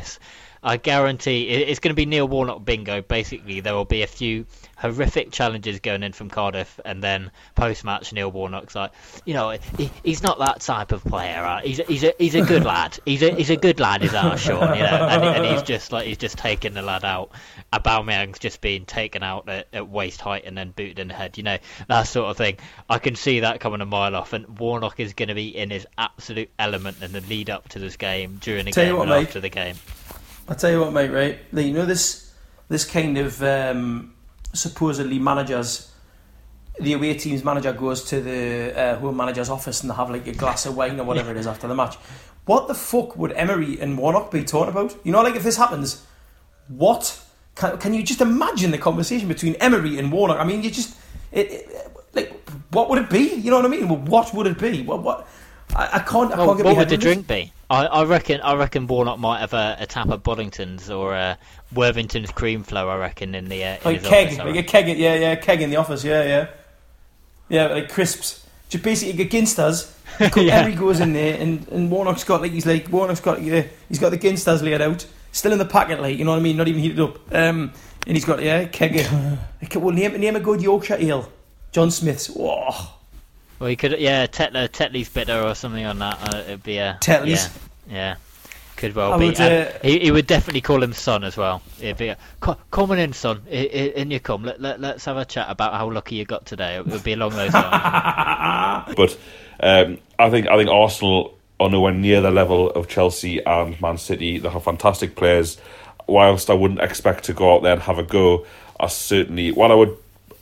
[0.65, 3.01] I guarantee it's going to be Neil Warnock bingo.
[3.01, 4.47] Basically, there will be a few
[4.77, 8.91] horrific challenges going in from Cardiff, and then post-match Neil Warnock's like,
[9.25, 11.43] you know, he, he's not that type of player.
[11.43, 12.97] uh, He's a, he's a he's a good lad.
[13.05, 14.03] He's a he's a good lad.
[14.03, 17.05] Is our Sean, you know, and, and he's just like he's just taking the lad
[17.05, 17.29] out.
[17.71, 21.37] Aubameyang's just being taken out at, at waist height and then booted in the head.
[21.37, 22.57] You know that sort of thing.
[22.89, 25.69] I can see that coming a mile off, and Warnock is going to be in
[25.69, 29.09] his absolute element in the lead up to this game, during the Tell game, and
[29.11, 29.27] mate.
[29.27, 29.75] after the game.
[30.47, 31.09] I tell you what, mate.
[31.09, 32.31] Right, you know this
[32.69, 34.13] this kind of um,
[34.53, 35.91] supposedly managers.
[36.79, 40.27] The away team's manager goes to the uh, home manager's office and they have like
[40.27, 41.95] a glass of wine or whatever it is after the match.
[42.45, 44.95] What the fuck would Emery and Warnock be talking about?
[45.03, 46.05] You know, like if this happens,
[46.67, 47.19] what
[47.55, 50.37] can, can you just imagine the conversation between Emery and Warnock?
[50.37, 50.95] I mean, you just
[51.31, 53.33] it, it, like what would it be?
[53.33, 53.87] You know what I mean?
[53.87, 54.83] Well, what would it be?
[54.83, 55.27] What what?
[55.75, 56.31] I, I can't.
[56.33, 57.51] I Well, can't get what would the drink be?
[57.69, 58.41] I, I reckon.
[58.41, 61.37] I reckon Warnock might have a, a tap of Boddington's or a
[61.73, 62.87] Worthington's Creamflow.
[62.87, 65.35] I reckon in the uh, in Like his keg, office, like a keg, yeah, yeah,
[65.35, 66.47] keg in the office, yeah, yeah,
[67.49, 68.45] yeah, like crisps.
[68.69, 69.91] Just basically get Ginsters.
[70.37, 70.59] Yeah.
[70.59, 73.99] Emery goes in there, and, and Warnock's got like he's like Warnock's got yeah, he's
[73.99, 76.55] got the Ginsters laid out, still in the packet, like you know what I mean,
[76.55, 77.19] not even heated up.
[77.33, 77.73] Um,
[78.07, 79.05] and he's got yeah, keg.
[79.75, 81.29] well, name name a good Yorkshire ale.
[81.73, 82.27] John Smith's.
[82.27, 82.69] Whoa,
[83.59, 86.33] Well, you could, yeah, Tetler, Tetley's bitter or something on that.
[86.33, 87.49] Uh, it'd be a Tetley's?
[87.89, 88.15] Yeah, yeah,
[88.75, 89.25] could well I be.
[89.27, 91.61] would, uh, he, he would definitely call him son as well.
[91.79, 92.57] It'd be a, come
[92.91, 93.41] on in, son.
[93.49, 94.43] I- I- In you come.
[94.43, 96.75] Let, let let's have a chat about how lucky you got today.
[96.75, 98.95] It would be along those lines.
[98.97, 99.17] But
[99.61, 103.97] um, I think I think Arsenal are nowhere near the level of Chelsea and Man
[103.97, 104.37] City.
[104.37, 105.57] They have fantastic players.
[106.07, 108.45] Whilst I wouldn't expect to go out there and have a go,
[108.79, 109.97] I certainly while I would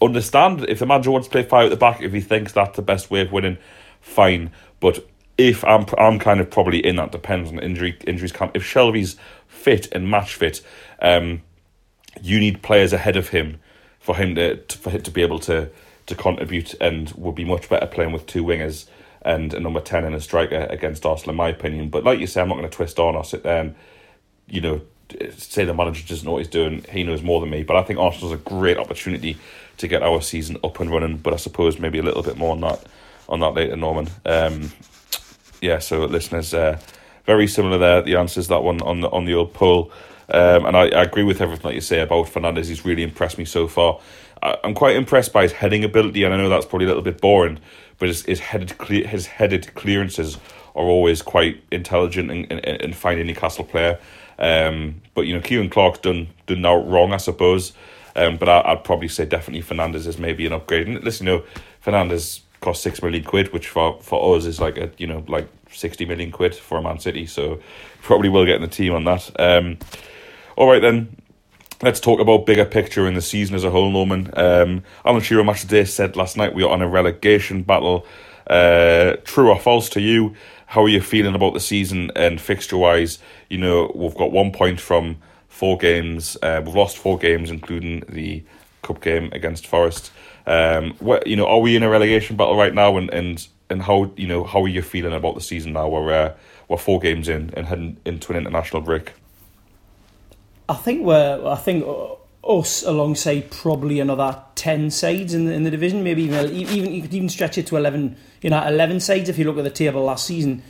[0.06, 2.76] understand if the manager wants to play five at the back, if he thinks that's
[2.76, 3.58] the best way of winning,
[4.02, 4.52] fine.
[4.80, 5.06] But
[5.38, 8.52] if I'm I'm kind of probably in that depends on injury injuries come.
[8.54, 9.16] If Shelvey's
[9.48, 10.62] fit and match fit,
[11.02, 11.42] um,
[12.22, 13.60] you need players ahead of him
[14.00, 15.70] for him to, to for him to be able to
[16.06, 18.86] to contribute and would be much better playing with two wingers
[19.22, 21.89] and a number ten and a striker against Arsenal in my opinion.
[21.89, 23.76] But like you say, I'm not going to twist on or sit there and
[24.48, 24.82] you know
[25.38, 26.86] say the manager doesn't know what he's doing.
[26.92, 27.63] He knows more than me.
[27.63, 29.38] But I think Arsenal's a great opportunity
[29.77, 31.17] to get our season up and running.
[31.17, 32.83] But I suppose maybe a little bit more on that
[33.29, 34.09] on that later, Norman.
[34.25, 34.71] Um,
[35.62, 36.79] yeah, so listeners, uh,
[37.25, 38.01] very similar there.
[38.01, 39.91] The answers that one on the on the old poll,
[40.29, 42.67] um, and I, I agree with everything that you say about Fernandez.
[42.67, 43.99] He's really impressed me so far.
[44.41, 47.03] I, I'm quite impressed by his heading ability, and I know that's probably a little
[47.03, 47.59] bit boring,
[47.97, 50.38] but his his headed his headed clearances
[50.75, 53.99] are always quite intelligent and, and, and finding Newcastle player.
[54.39, 57.73] Um, but you know, Ciaran Clark's done done now wrong, I suppose.
[58.15, 60.88] Um, but I, would probably say definitely Fernandez is maybe an upgrade.
[60.88, 61.43] And listen, you know,
[61.80, 65.47] Fernandez cost six million quid, which for for us is like a you know like
[65.71, 67.26] sixty million quid for Man City.
[67.26, 67.60] So
[68.02, 69.32] probably will get in the team on that.
[69.39, 69.78] Um,
[70.56, 71.17] all right then.
[71.82, 74.32] Let's talk about bigger picture in the season as a whole, Norman.
[74.38, 78.06] Um, Alan Shearer Match said last night we are on a relegation battle.
[78.47, 80.34] Uh, true or false to you?
[80.67, 83.19] How are you feeling about the season and fixture wise?
[83.49, 85.17] You know, we've got one point from
[85.63, 86.36] four games.
[86.41, 88.43] Uh, we've lost four games, including the
[88.82, 90.12] cup game against Forest.
[90.45, 92.97] Um, what you know, are we in a relegation battle right now?
[92.97, 95.88] And and and how you know how are you feeling about the season now?
[95.88, 96.34] We're uh,
[96.67, 99.13] we're four games in and heading into an international break.
[100.67, 101.47] I think we're.
[101.47, 101.86] I think
[102.45, 106.04] us alongside probably another ten sides in the, in the division.
[106.04, 108.17] Maybe even even you could even stretch it to eleven.
[108.41, 110.62] You know, eleven sides if you look at the table last season.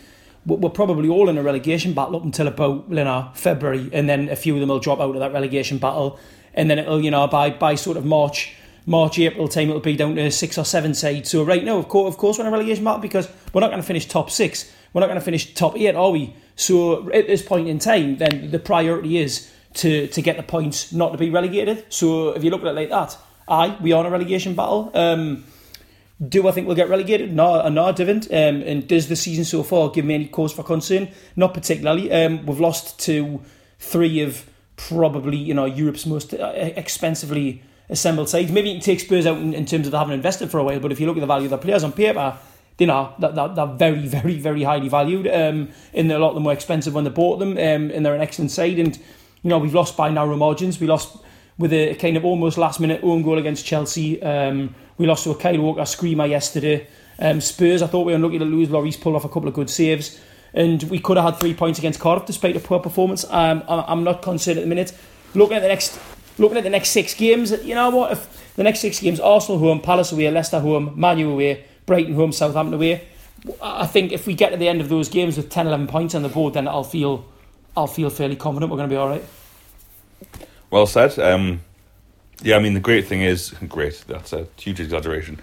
[0.46, 4.30] We're probably all in a relegation battle up until about you know February, and then
[4.30, 6.20] a few of them will drop out of that relegation battle,
[6.54, 8.56] and then it'll you know by by sort of March.
[8.86, 11.30] March, April time, it'll be down to six or seven sides.
[11.30, 13.70] So right now, of course, of course, we're in a relegation battle because we're not
[13.70, 14.70] going to finish top six.
[14.92, 16.36] We're not going to finish top eight, are we?
[16.58, 20.92] So at this point in time, then the priority is to to get the points,
[20.92, 21.86] not to be relegated.
[21.90, 24.92] So if you look at it like that, aye, we are in a relegation battle.
[24.94, 25.46] Um,
[26.28, 27.34] do I think we'll get relegated?
[27.34, 28.26] No, no, I didn't.
[28.28, 31.10] Um, and does the season so far give me any cause for concern?
[31.36, 32.12] Not particularly.
[32.12, 33.42] Um, we've lost to
[33.80, 38.52] three of probably you know Europe's most uh, expensively assembled sides.
[38.52, 40.64] Maybe you can take Spurs out in, in terms of they haven't invested for a
[40.64, 42.38] while, but if you look at the value of the players on paper,
[42.80, 45.28] know they're, they're very, very, very highly valued.
[45.28, 47.52] Um, and a lot of them were expensive when they bought them.
[47.52, 48.80] Um, and they're an excellent side.
[48.80, 48.98] And
[49.42, 50.80] you know, we've lost by narrow margins.
[50.80, 51.18] We lost
[51.58, 54.22] with a kind of almost last minute own goal against Chelsea.
[54.22, 56.88] Um, we lost to a Kyle Walker screamer yesterday.
[57.20, 58.70] Um, Spurs, I thought we were unlucky to lose.
[58.70, 60.20] Lloris pulled off a couple of good saves.
[60.54, 63.26] And we could have had three points against Cardiff despite a poor performance.
[63.30, 64.96] Um, I'm not concerned at the minute.
[65.34, 66.00] Looking at the next
[66.38, 68.12] looking at the next six games, you know what?
[68.12, 72.32] If the next six games, Arsenal home, Palace away, Leicester home, Manu away, Brighton home,
[72.32, 73.08] Southampton away.
[73.62, 76.16] I think if we get to the end of those games with 10, 11 points
[76.16, 77.26] on the board, then I'll feel
[77.76, 79.24] I'll feel fairly confident we're going to be all right.
[80.70, 81.18] Well said.
[81.20, 81.62] Um,
[82.44, 84.04] yeah, I mean the great thing is great.
[84.08, 85.40] That's a huge exaggeration.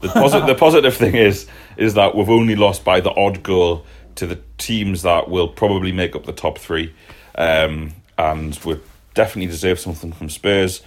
[0.00, 0.08] The,
[0.46, 3.84] the positive thing is is that we've only lost by the odd goal
[4.16, 6.94] to the teams that will probably make up the top three,
[7.34, 8.78] um, and we
[9.14, 10.82] definitely deserve something from Spurs.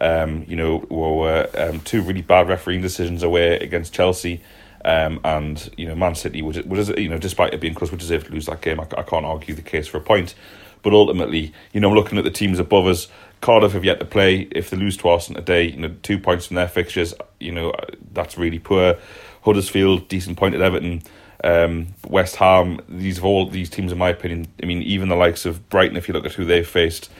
[0.00, 4.42] Um, you know, we were um, two really bad refereeing decisions away against Chelsea.
[4.84, 8.00] Um, and you know, Man City would, would you know, despite it being close, would
[8.00, 8.80] deserve to lose that game.
[8.80, 10.34] I, I can't argue the case for a point.
[10.82, 13.06] But ultimately, you know, looking at the teams above us,
[13.42, 14.48] Cardiff have yet to play.
[14.52, 17.74] If they lose to Arsenal today, you know, two points from their fixtures, you know,
[18.12, 18.96] that's really poor.
[19.42, 21.02] Huddersfield, decent point at Everton.
[21.42, 24.46] Um, West Ham, these have all these teams, in my opinion.
[24.62, 27.10] I mean, even the likes of Brighton, if you look at who they've faced,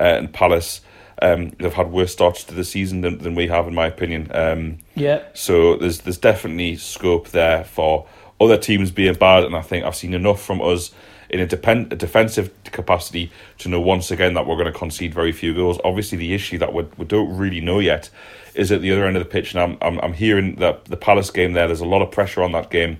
[0.00, 0.82] uh, and Palace,
[1.20, 4.30] um, they've had worse starts to the season than, than we have, in my opinion.
[4.32, 5.24] Um, yeah.
[5.34, 8.06] So there's there's definitely scope there for
[8.40, 10.92] other teams being bad, and I think I've seen enough from us
[11.32, 15.14] in a, depend, a defensive capacity to know once again that we're going to concede
[15.14, 15.80] very few goals.
[15.82, 18.10] Obviously, the issue that we, we don't really know yet
[18.54, 20.96] is at the other end of the pitch, and I'm I'm, I'm hearing that the
[20.96, 21.66] Palace game there.
[21.66, 22.98] There's a lot of pressure on that game.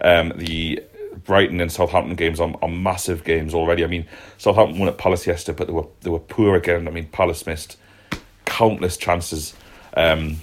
[0.00, 0.82] Um, the
[1.24, 3.84] Brighton and Southampton games are, are massive games already.
[3.84, 4.06] I mean,
[4.38, 6.86] Southampton won at Palace yesterday, but they were they were poor again.
[6.86, 7.76] I mean, Palace missed
[8.44, 9.54] countless chances.
[9.96, 10.36] Um,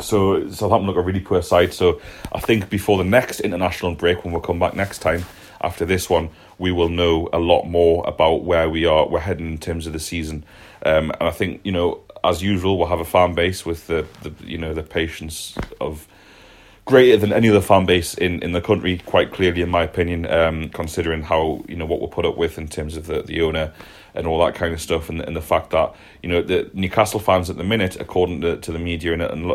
[0.00, 1.74] so Southampton look a really poor side.
[1.74, 2.00] So
[2.32, 5.24] I think before the next international break, when we'll come back next time
[5.60, 9.08] after this one, we will know a lot more about where we are.
[9.08, 10.44] We're heading in terms of the season,
[10.84, 14.06] um, and I think you know, as usual, we'll have a fan base with the,
[14.22, 16.06] the you know the patience of
[16.88, 20.24] greater than any other fan base in, in the country, quite clearly, in my opinion,
[20.24, 23.42] um, considering how, you know, what we're put up with in terms of the, the
[23.42, 23.70] owner
[24.14, 27.20] and all that kind of stuff, and, and the fact that, you know, the Newcastle
[27.20, 29.52] fans at the minute, according to, to the media and, and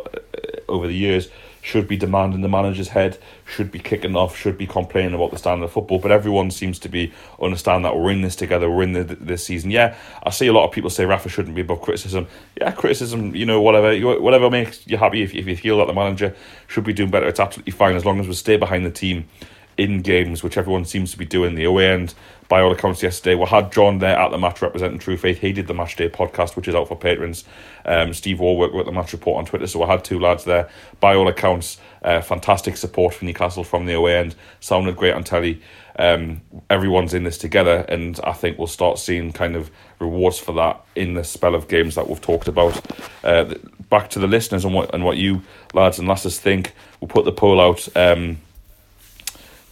[0.69, 1.27] over the years,
[1.63, 5.37] should be demanding the manager's head, should be kicking off, should be complaining about the
[5.37, 5.97] standard of football.
[5.97, 9.45] But everyone seems to be understand that we're in this together, we're in the, this
[9.45, 9.71] season.
[9.71, 12.27] Yeah, I see a lot of people say Rafa shouldn't be above criticism.
[12.59, 15.23] Yeah, criticism, you know, whatever, whatever makes you happy.
[15.23, 16.35] If, if you feel that the manager
[16.67, 19.29] should be doing better, it's absolutely fine as long as we stay behind the team
[19.77, 21.55] in games, which everyone seems to be doing.
[21.55, 22.13] The away end,
[22.47, 25.39] by all accounts, yesterday we had John there at the match representing True Faith.
[25.39, 27.43] He did the match day podcast, which is out for patrons.
[27.85, 30.69] Um, Steve Warwick wrote the match report on Twitter, so I had two lads there.
[30.99, 34.35] By all accounts, uh, fantastic support from Newcastle from the away end.
[34.59, 35.61] Sounded great on telly.
[35.97, 40.53] Um, everyone's in this together, and I think we'll start seeing kind of rewards for
[40.53, 42.79] that in the spell of games that we've talked about.
[43.23, 43.55] Uh,
[43.89, 45.41] back to the listeners and what and what you
[45.73, 46.73] lads and lasses think.
[46.99, 47.87] We'll put the poll out.
[47.95, 48.37] Um,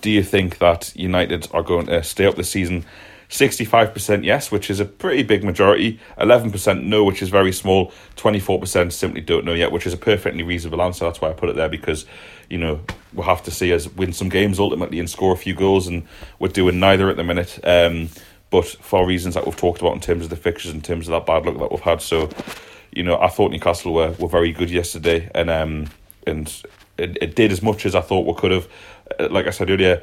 [0.01, 2.85] do you think that United are going to stay up this season?
[3.29, 8.91] 65% yes, which is a pretty big majority, 11% no, which is very small, 24%
[8.91, 11.05] simply don't know yet, which is a perfectly reasonable answer.
[11.05, 12.05] That's why I put it there because,
[12.49, 12.81] you know,
[13.13, 16.05] we'll have to see us win some games ultimately and score a few goals, and
[16.39, 17.57] we're doing neither at the minute.
[17.63, 18.09] Um,
[18.49, 21.13] but for reasons that we've talked about in terms of the fixtures, in terms of
[21.13, 22.01] that bad luck that we've had.
[22.01, 22.29] So,
[22.91, 25.87] you know, I thought Newcastle were, were very good yesterday, and um,
[26.27, 26.53] and
[26.97, 28.67] it, it did as much as I thought we could have.
[29.19, 30.02] Uh, like I said earlier,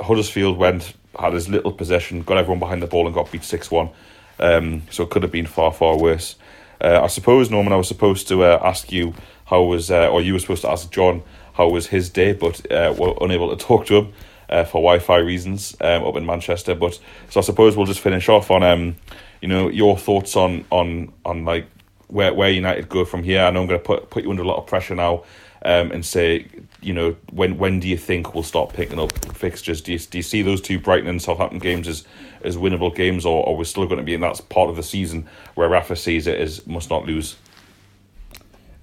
[0.00, 3.70] Huddersfield went had his little possession, got everyone behind the ball, and got beat six
[3.70, 3.90] one.
[4.38, 6.36] Um, so it could have been far far worse.
[6.80, 9.14] Uh, I suppose Norman, I was supposed to uh, ask you
[9.46, 11.22] how was, uh, or you were supposed to ask John
[11.54, 14.12] how was his day, but uh, were unable to talk to him
[14.50, 16.74] uh, for Wi-Fi reasons um, up in Manchester.
[16.74, 16.98] But
[17.30, 18.96] so I suppose we'll just finish off on um,
[19.40, 21.66] you know, your thoughts on on on like
[22.08, 23.42] where where United go from here.
[23.42, 25.24] I know I'm going to put put you under a lot of pressure now
[25.66, 26.46] um, and say,
[26.80, 29.80] you know, when when do you think we'll start picking up fixtures?
[29.80, 32.06] Do you, do you see those two Brighton and Southampton games as,
[32.42, 34.84] as winnable games, or, or we're still going to be in that part of the
[34.84, 37.36] season where Rafa sees it as must not lose?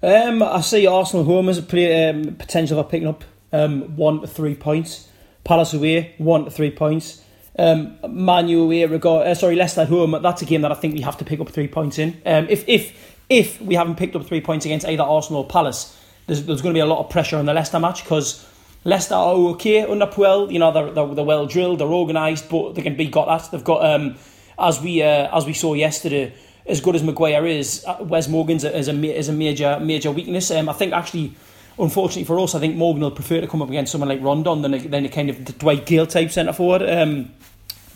[0.03, 4.19] Um, I see Arsenal home as a play, um, potential for picking up um, one
[4.19, 5.07] to three points.
[5.45, 7.23] Palace away, one to three points.
[7.57, 10.19] Um, Manu away, regard, uh, sorry, Leicester home.
[10.21, 12.21] That's a game that I think we have to pick up three points in.
[12.25, 15.97] Um, if if if we haven't picked up three points against either Arsenal or Palace,
[16.27, 18.45] there's, there's going to be a lot of pressure on the Leicester match because
[18.85, 20.51] Leicester are okay under Puel.
[20.51, 23.51] You know, they're, they're, they're well drilled, they're organised, but they can be got at.
[23.51, 24.15] They've got, um,
[24.59, 26.33] as we uh, as we saw yesterday,
[26.65, 30.51] as good as Maguire is, uh, Wes Morgan's is a, is a major major weakness.
[30.51, 31.33] Um, I think actually,
[31.79, 34.61] unfortunately for us, I think Morgan will prefer to come up against someone like Rondon
[34.61, 36.83] than a, than a kind of Dwight Gayle type centre forward.
[36.83, 37.31] Um,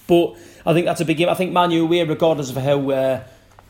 [0.07, 0.35] but
[0.65, 1.29] I think that's a big game.
[1.29, 2.89] I think Manu away, regardless of how.
[2.89, 3.23] Uh,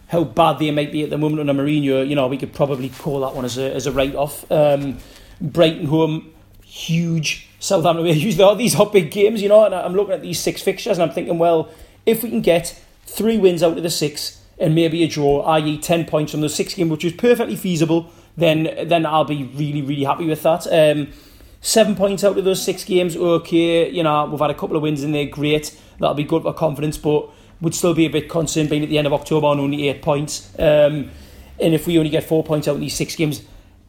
[0.07, 2.89] how bad they might be at the moment under Mourinho, you know, we could probably
[2.89, 4.49] call that one as a, as a write-off.
[4.51, 4.99] Um,
[5.41, 7.49] Brighton home, huge.
[7.59, 8.37] Southampton away, huge.
[8.57, 11.13] These hot big games, you know, and I'm looking at these six fixtures and I'm
[11.13, 11.69] thinking, well,
[12.05, 15.77] if we can get three wins out of the six and maybe a draw, i.e.
[15.77, 19.81] 10 points from the six game, which is perfectly feasible, then then I'll be really,
[19.81, 20.67] really happy with that.
[20.67, 21.09] Um,
[21.61, 24.83] seven points out of those six games, okay, you know, we've had a couple of
[24.83, 25.77] wins in there, great.
[25.99, 27.29] That'll be good for confidence, but
[27.61, 30.01] would still be a bit concerned being at the end of October on only eight
[30.01, 30.51] points.
[30.59, 31.09] Um,
[31.59, 33.41] and if we only get four points out in these six games,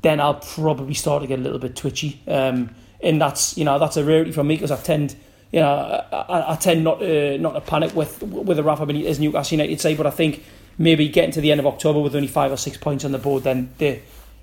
[0.02, 2.20] then I'll probably start to get a little bit twitchy.
[2.26, 5.14] Um, and that's you know that's a rarity for me because I tend
[5.52, 9.20] you know I, I tend not to, not to panic with with a Rafa Benitez
[9.20, 10.44] Newcastle United side, but I think
[10.78, 13.18] maybe getting to the end of October with only five or six points on the
[13.18, 14.00] board, then the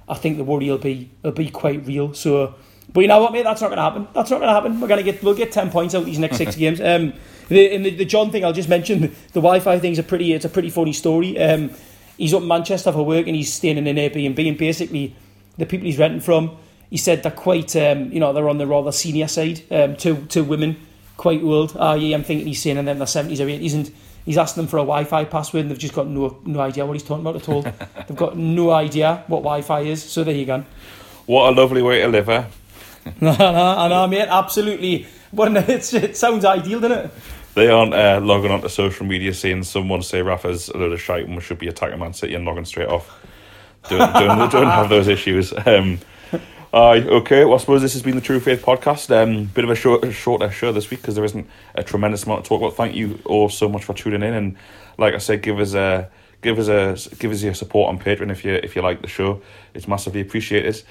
[0.07, 2.13] I think the worry will be will be quite real.
[2.13, 2.55] So,
[2.93, 4.08] but you know what, mate, that's not going to happen.
[4.13, 4.80] That's not going to happen.
[4.80, 6.80] We're going to get we'll get ten points out these next six games.
[6.80, 7.13] Um,
[7.50, 10.45] the, in the, the John thing, I'll just mention the Wi-Fi thing's a pretty it's
[10.45, 11.38] a pretty funny story.
[11.38, 11.71] Um,
[12.17, 15.15] he's up in Manchester for work and he's staying in an Airbnb and basically
[15.58, 16.58] the people he's renting from,
[16.89, 19.62] he said they're quite um, you know they're on the rather senior side.
[19.71, 20.78] Um, two two women,
[21.17, 21.76] quite old.
[21.78, 23.91] Ah, yeah, I'm thinking he's saying in them their seventies or eighties and.
[24.26, 26.93] He's asking them for a Wi-Fi password and they've just got no no idea what
[26.93, 27.62] he's talking about at all.
[28.08, 30.02] they've got no idea what Wi-Fi is.
[30.02, 30.65] So there you go.
[31.28, 32.45] What a lovely way to live, eh?
[33.22, 34.28] no, no, I know, mate.
[34.30, 35.08] Absolutely.
[35.32, 37.12] But it's, it sounds ideal, doesn't it?
[37.54, 41.26] They aren't uh, logging onto social media seeing someone say Rafa's a load of shite
[41.26, 43.22] and we should be attacking Man City and logging straight off.
[43.89, 45.54] Don't, don't, don't have those issues.
[45.65, 46.00] Um,
[46.74, 49.10] uh, okay, well, I suppose this has been the True Faith podcast.
[49.10, 52.44] Um, bit of a short, shorter show this week because there isn't a tremendous amount
[52.44, 52.76] to talk about.
[52.76, 54.58] Thank you all so much for tuning in, and
[54.98, 56.10] like I said, give us a
[56.41, 59.08] give us a give us your support on Patreon if you if you like the
[59.08, 59.41] show.
[59.74, 60.84] It's massively appreciated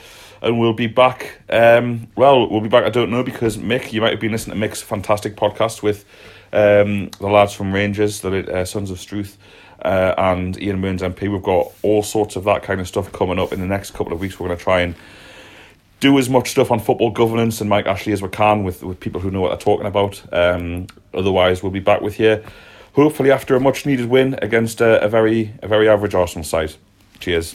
[0.45, 1.41] and we'll be back.
[1.49, 2.85] Um, well, we'll be back.
[2.85, 6.05] I don't know because Mick, you might have been listening to Mick's fantastic podcast with
[6.53, 9.39] um, the lads from Rangers, the uh, Sons of Struth,
[9.83, 11.31] uh, and Ian Mearns MP.
[11.31, 14.13] We've got all sorts of that kind of stuff coming up in the next couple
[14.13, 14.39] of weeks.
[14.39, 14.95] We're going to try and
[16.01, 19.01] do as much stuff on football governance and Mike Ashley as we can with, with
[19.01, 20.23] people who know what they're talking about.
[20.33, 22.45] Um, otherwise, we'll be back with you
[22.95, 26.75] hopefully after a much needed win against a, a very a very average Arsenal side.
[27.21, 27.55] Cheers.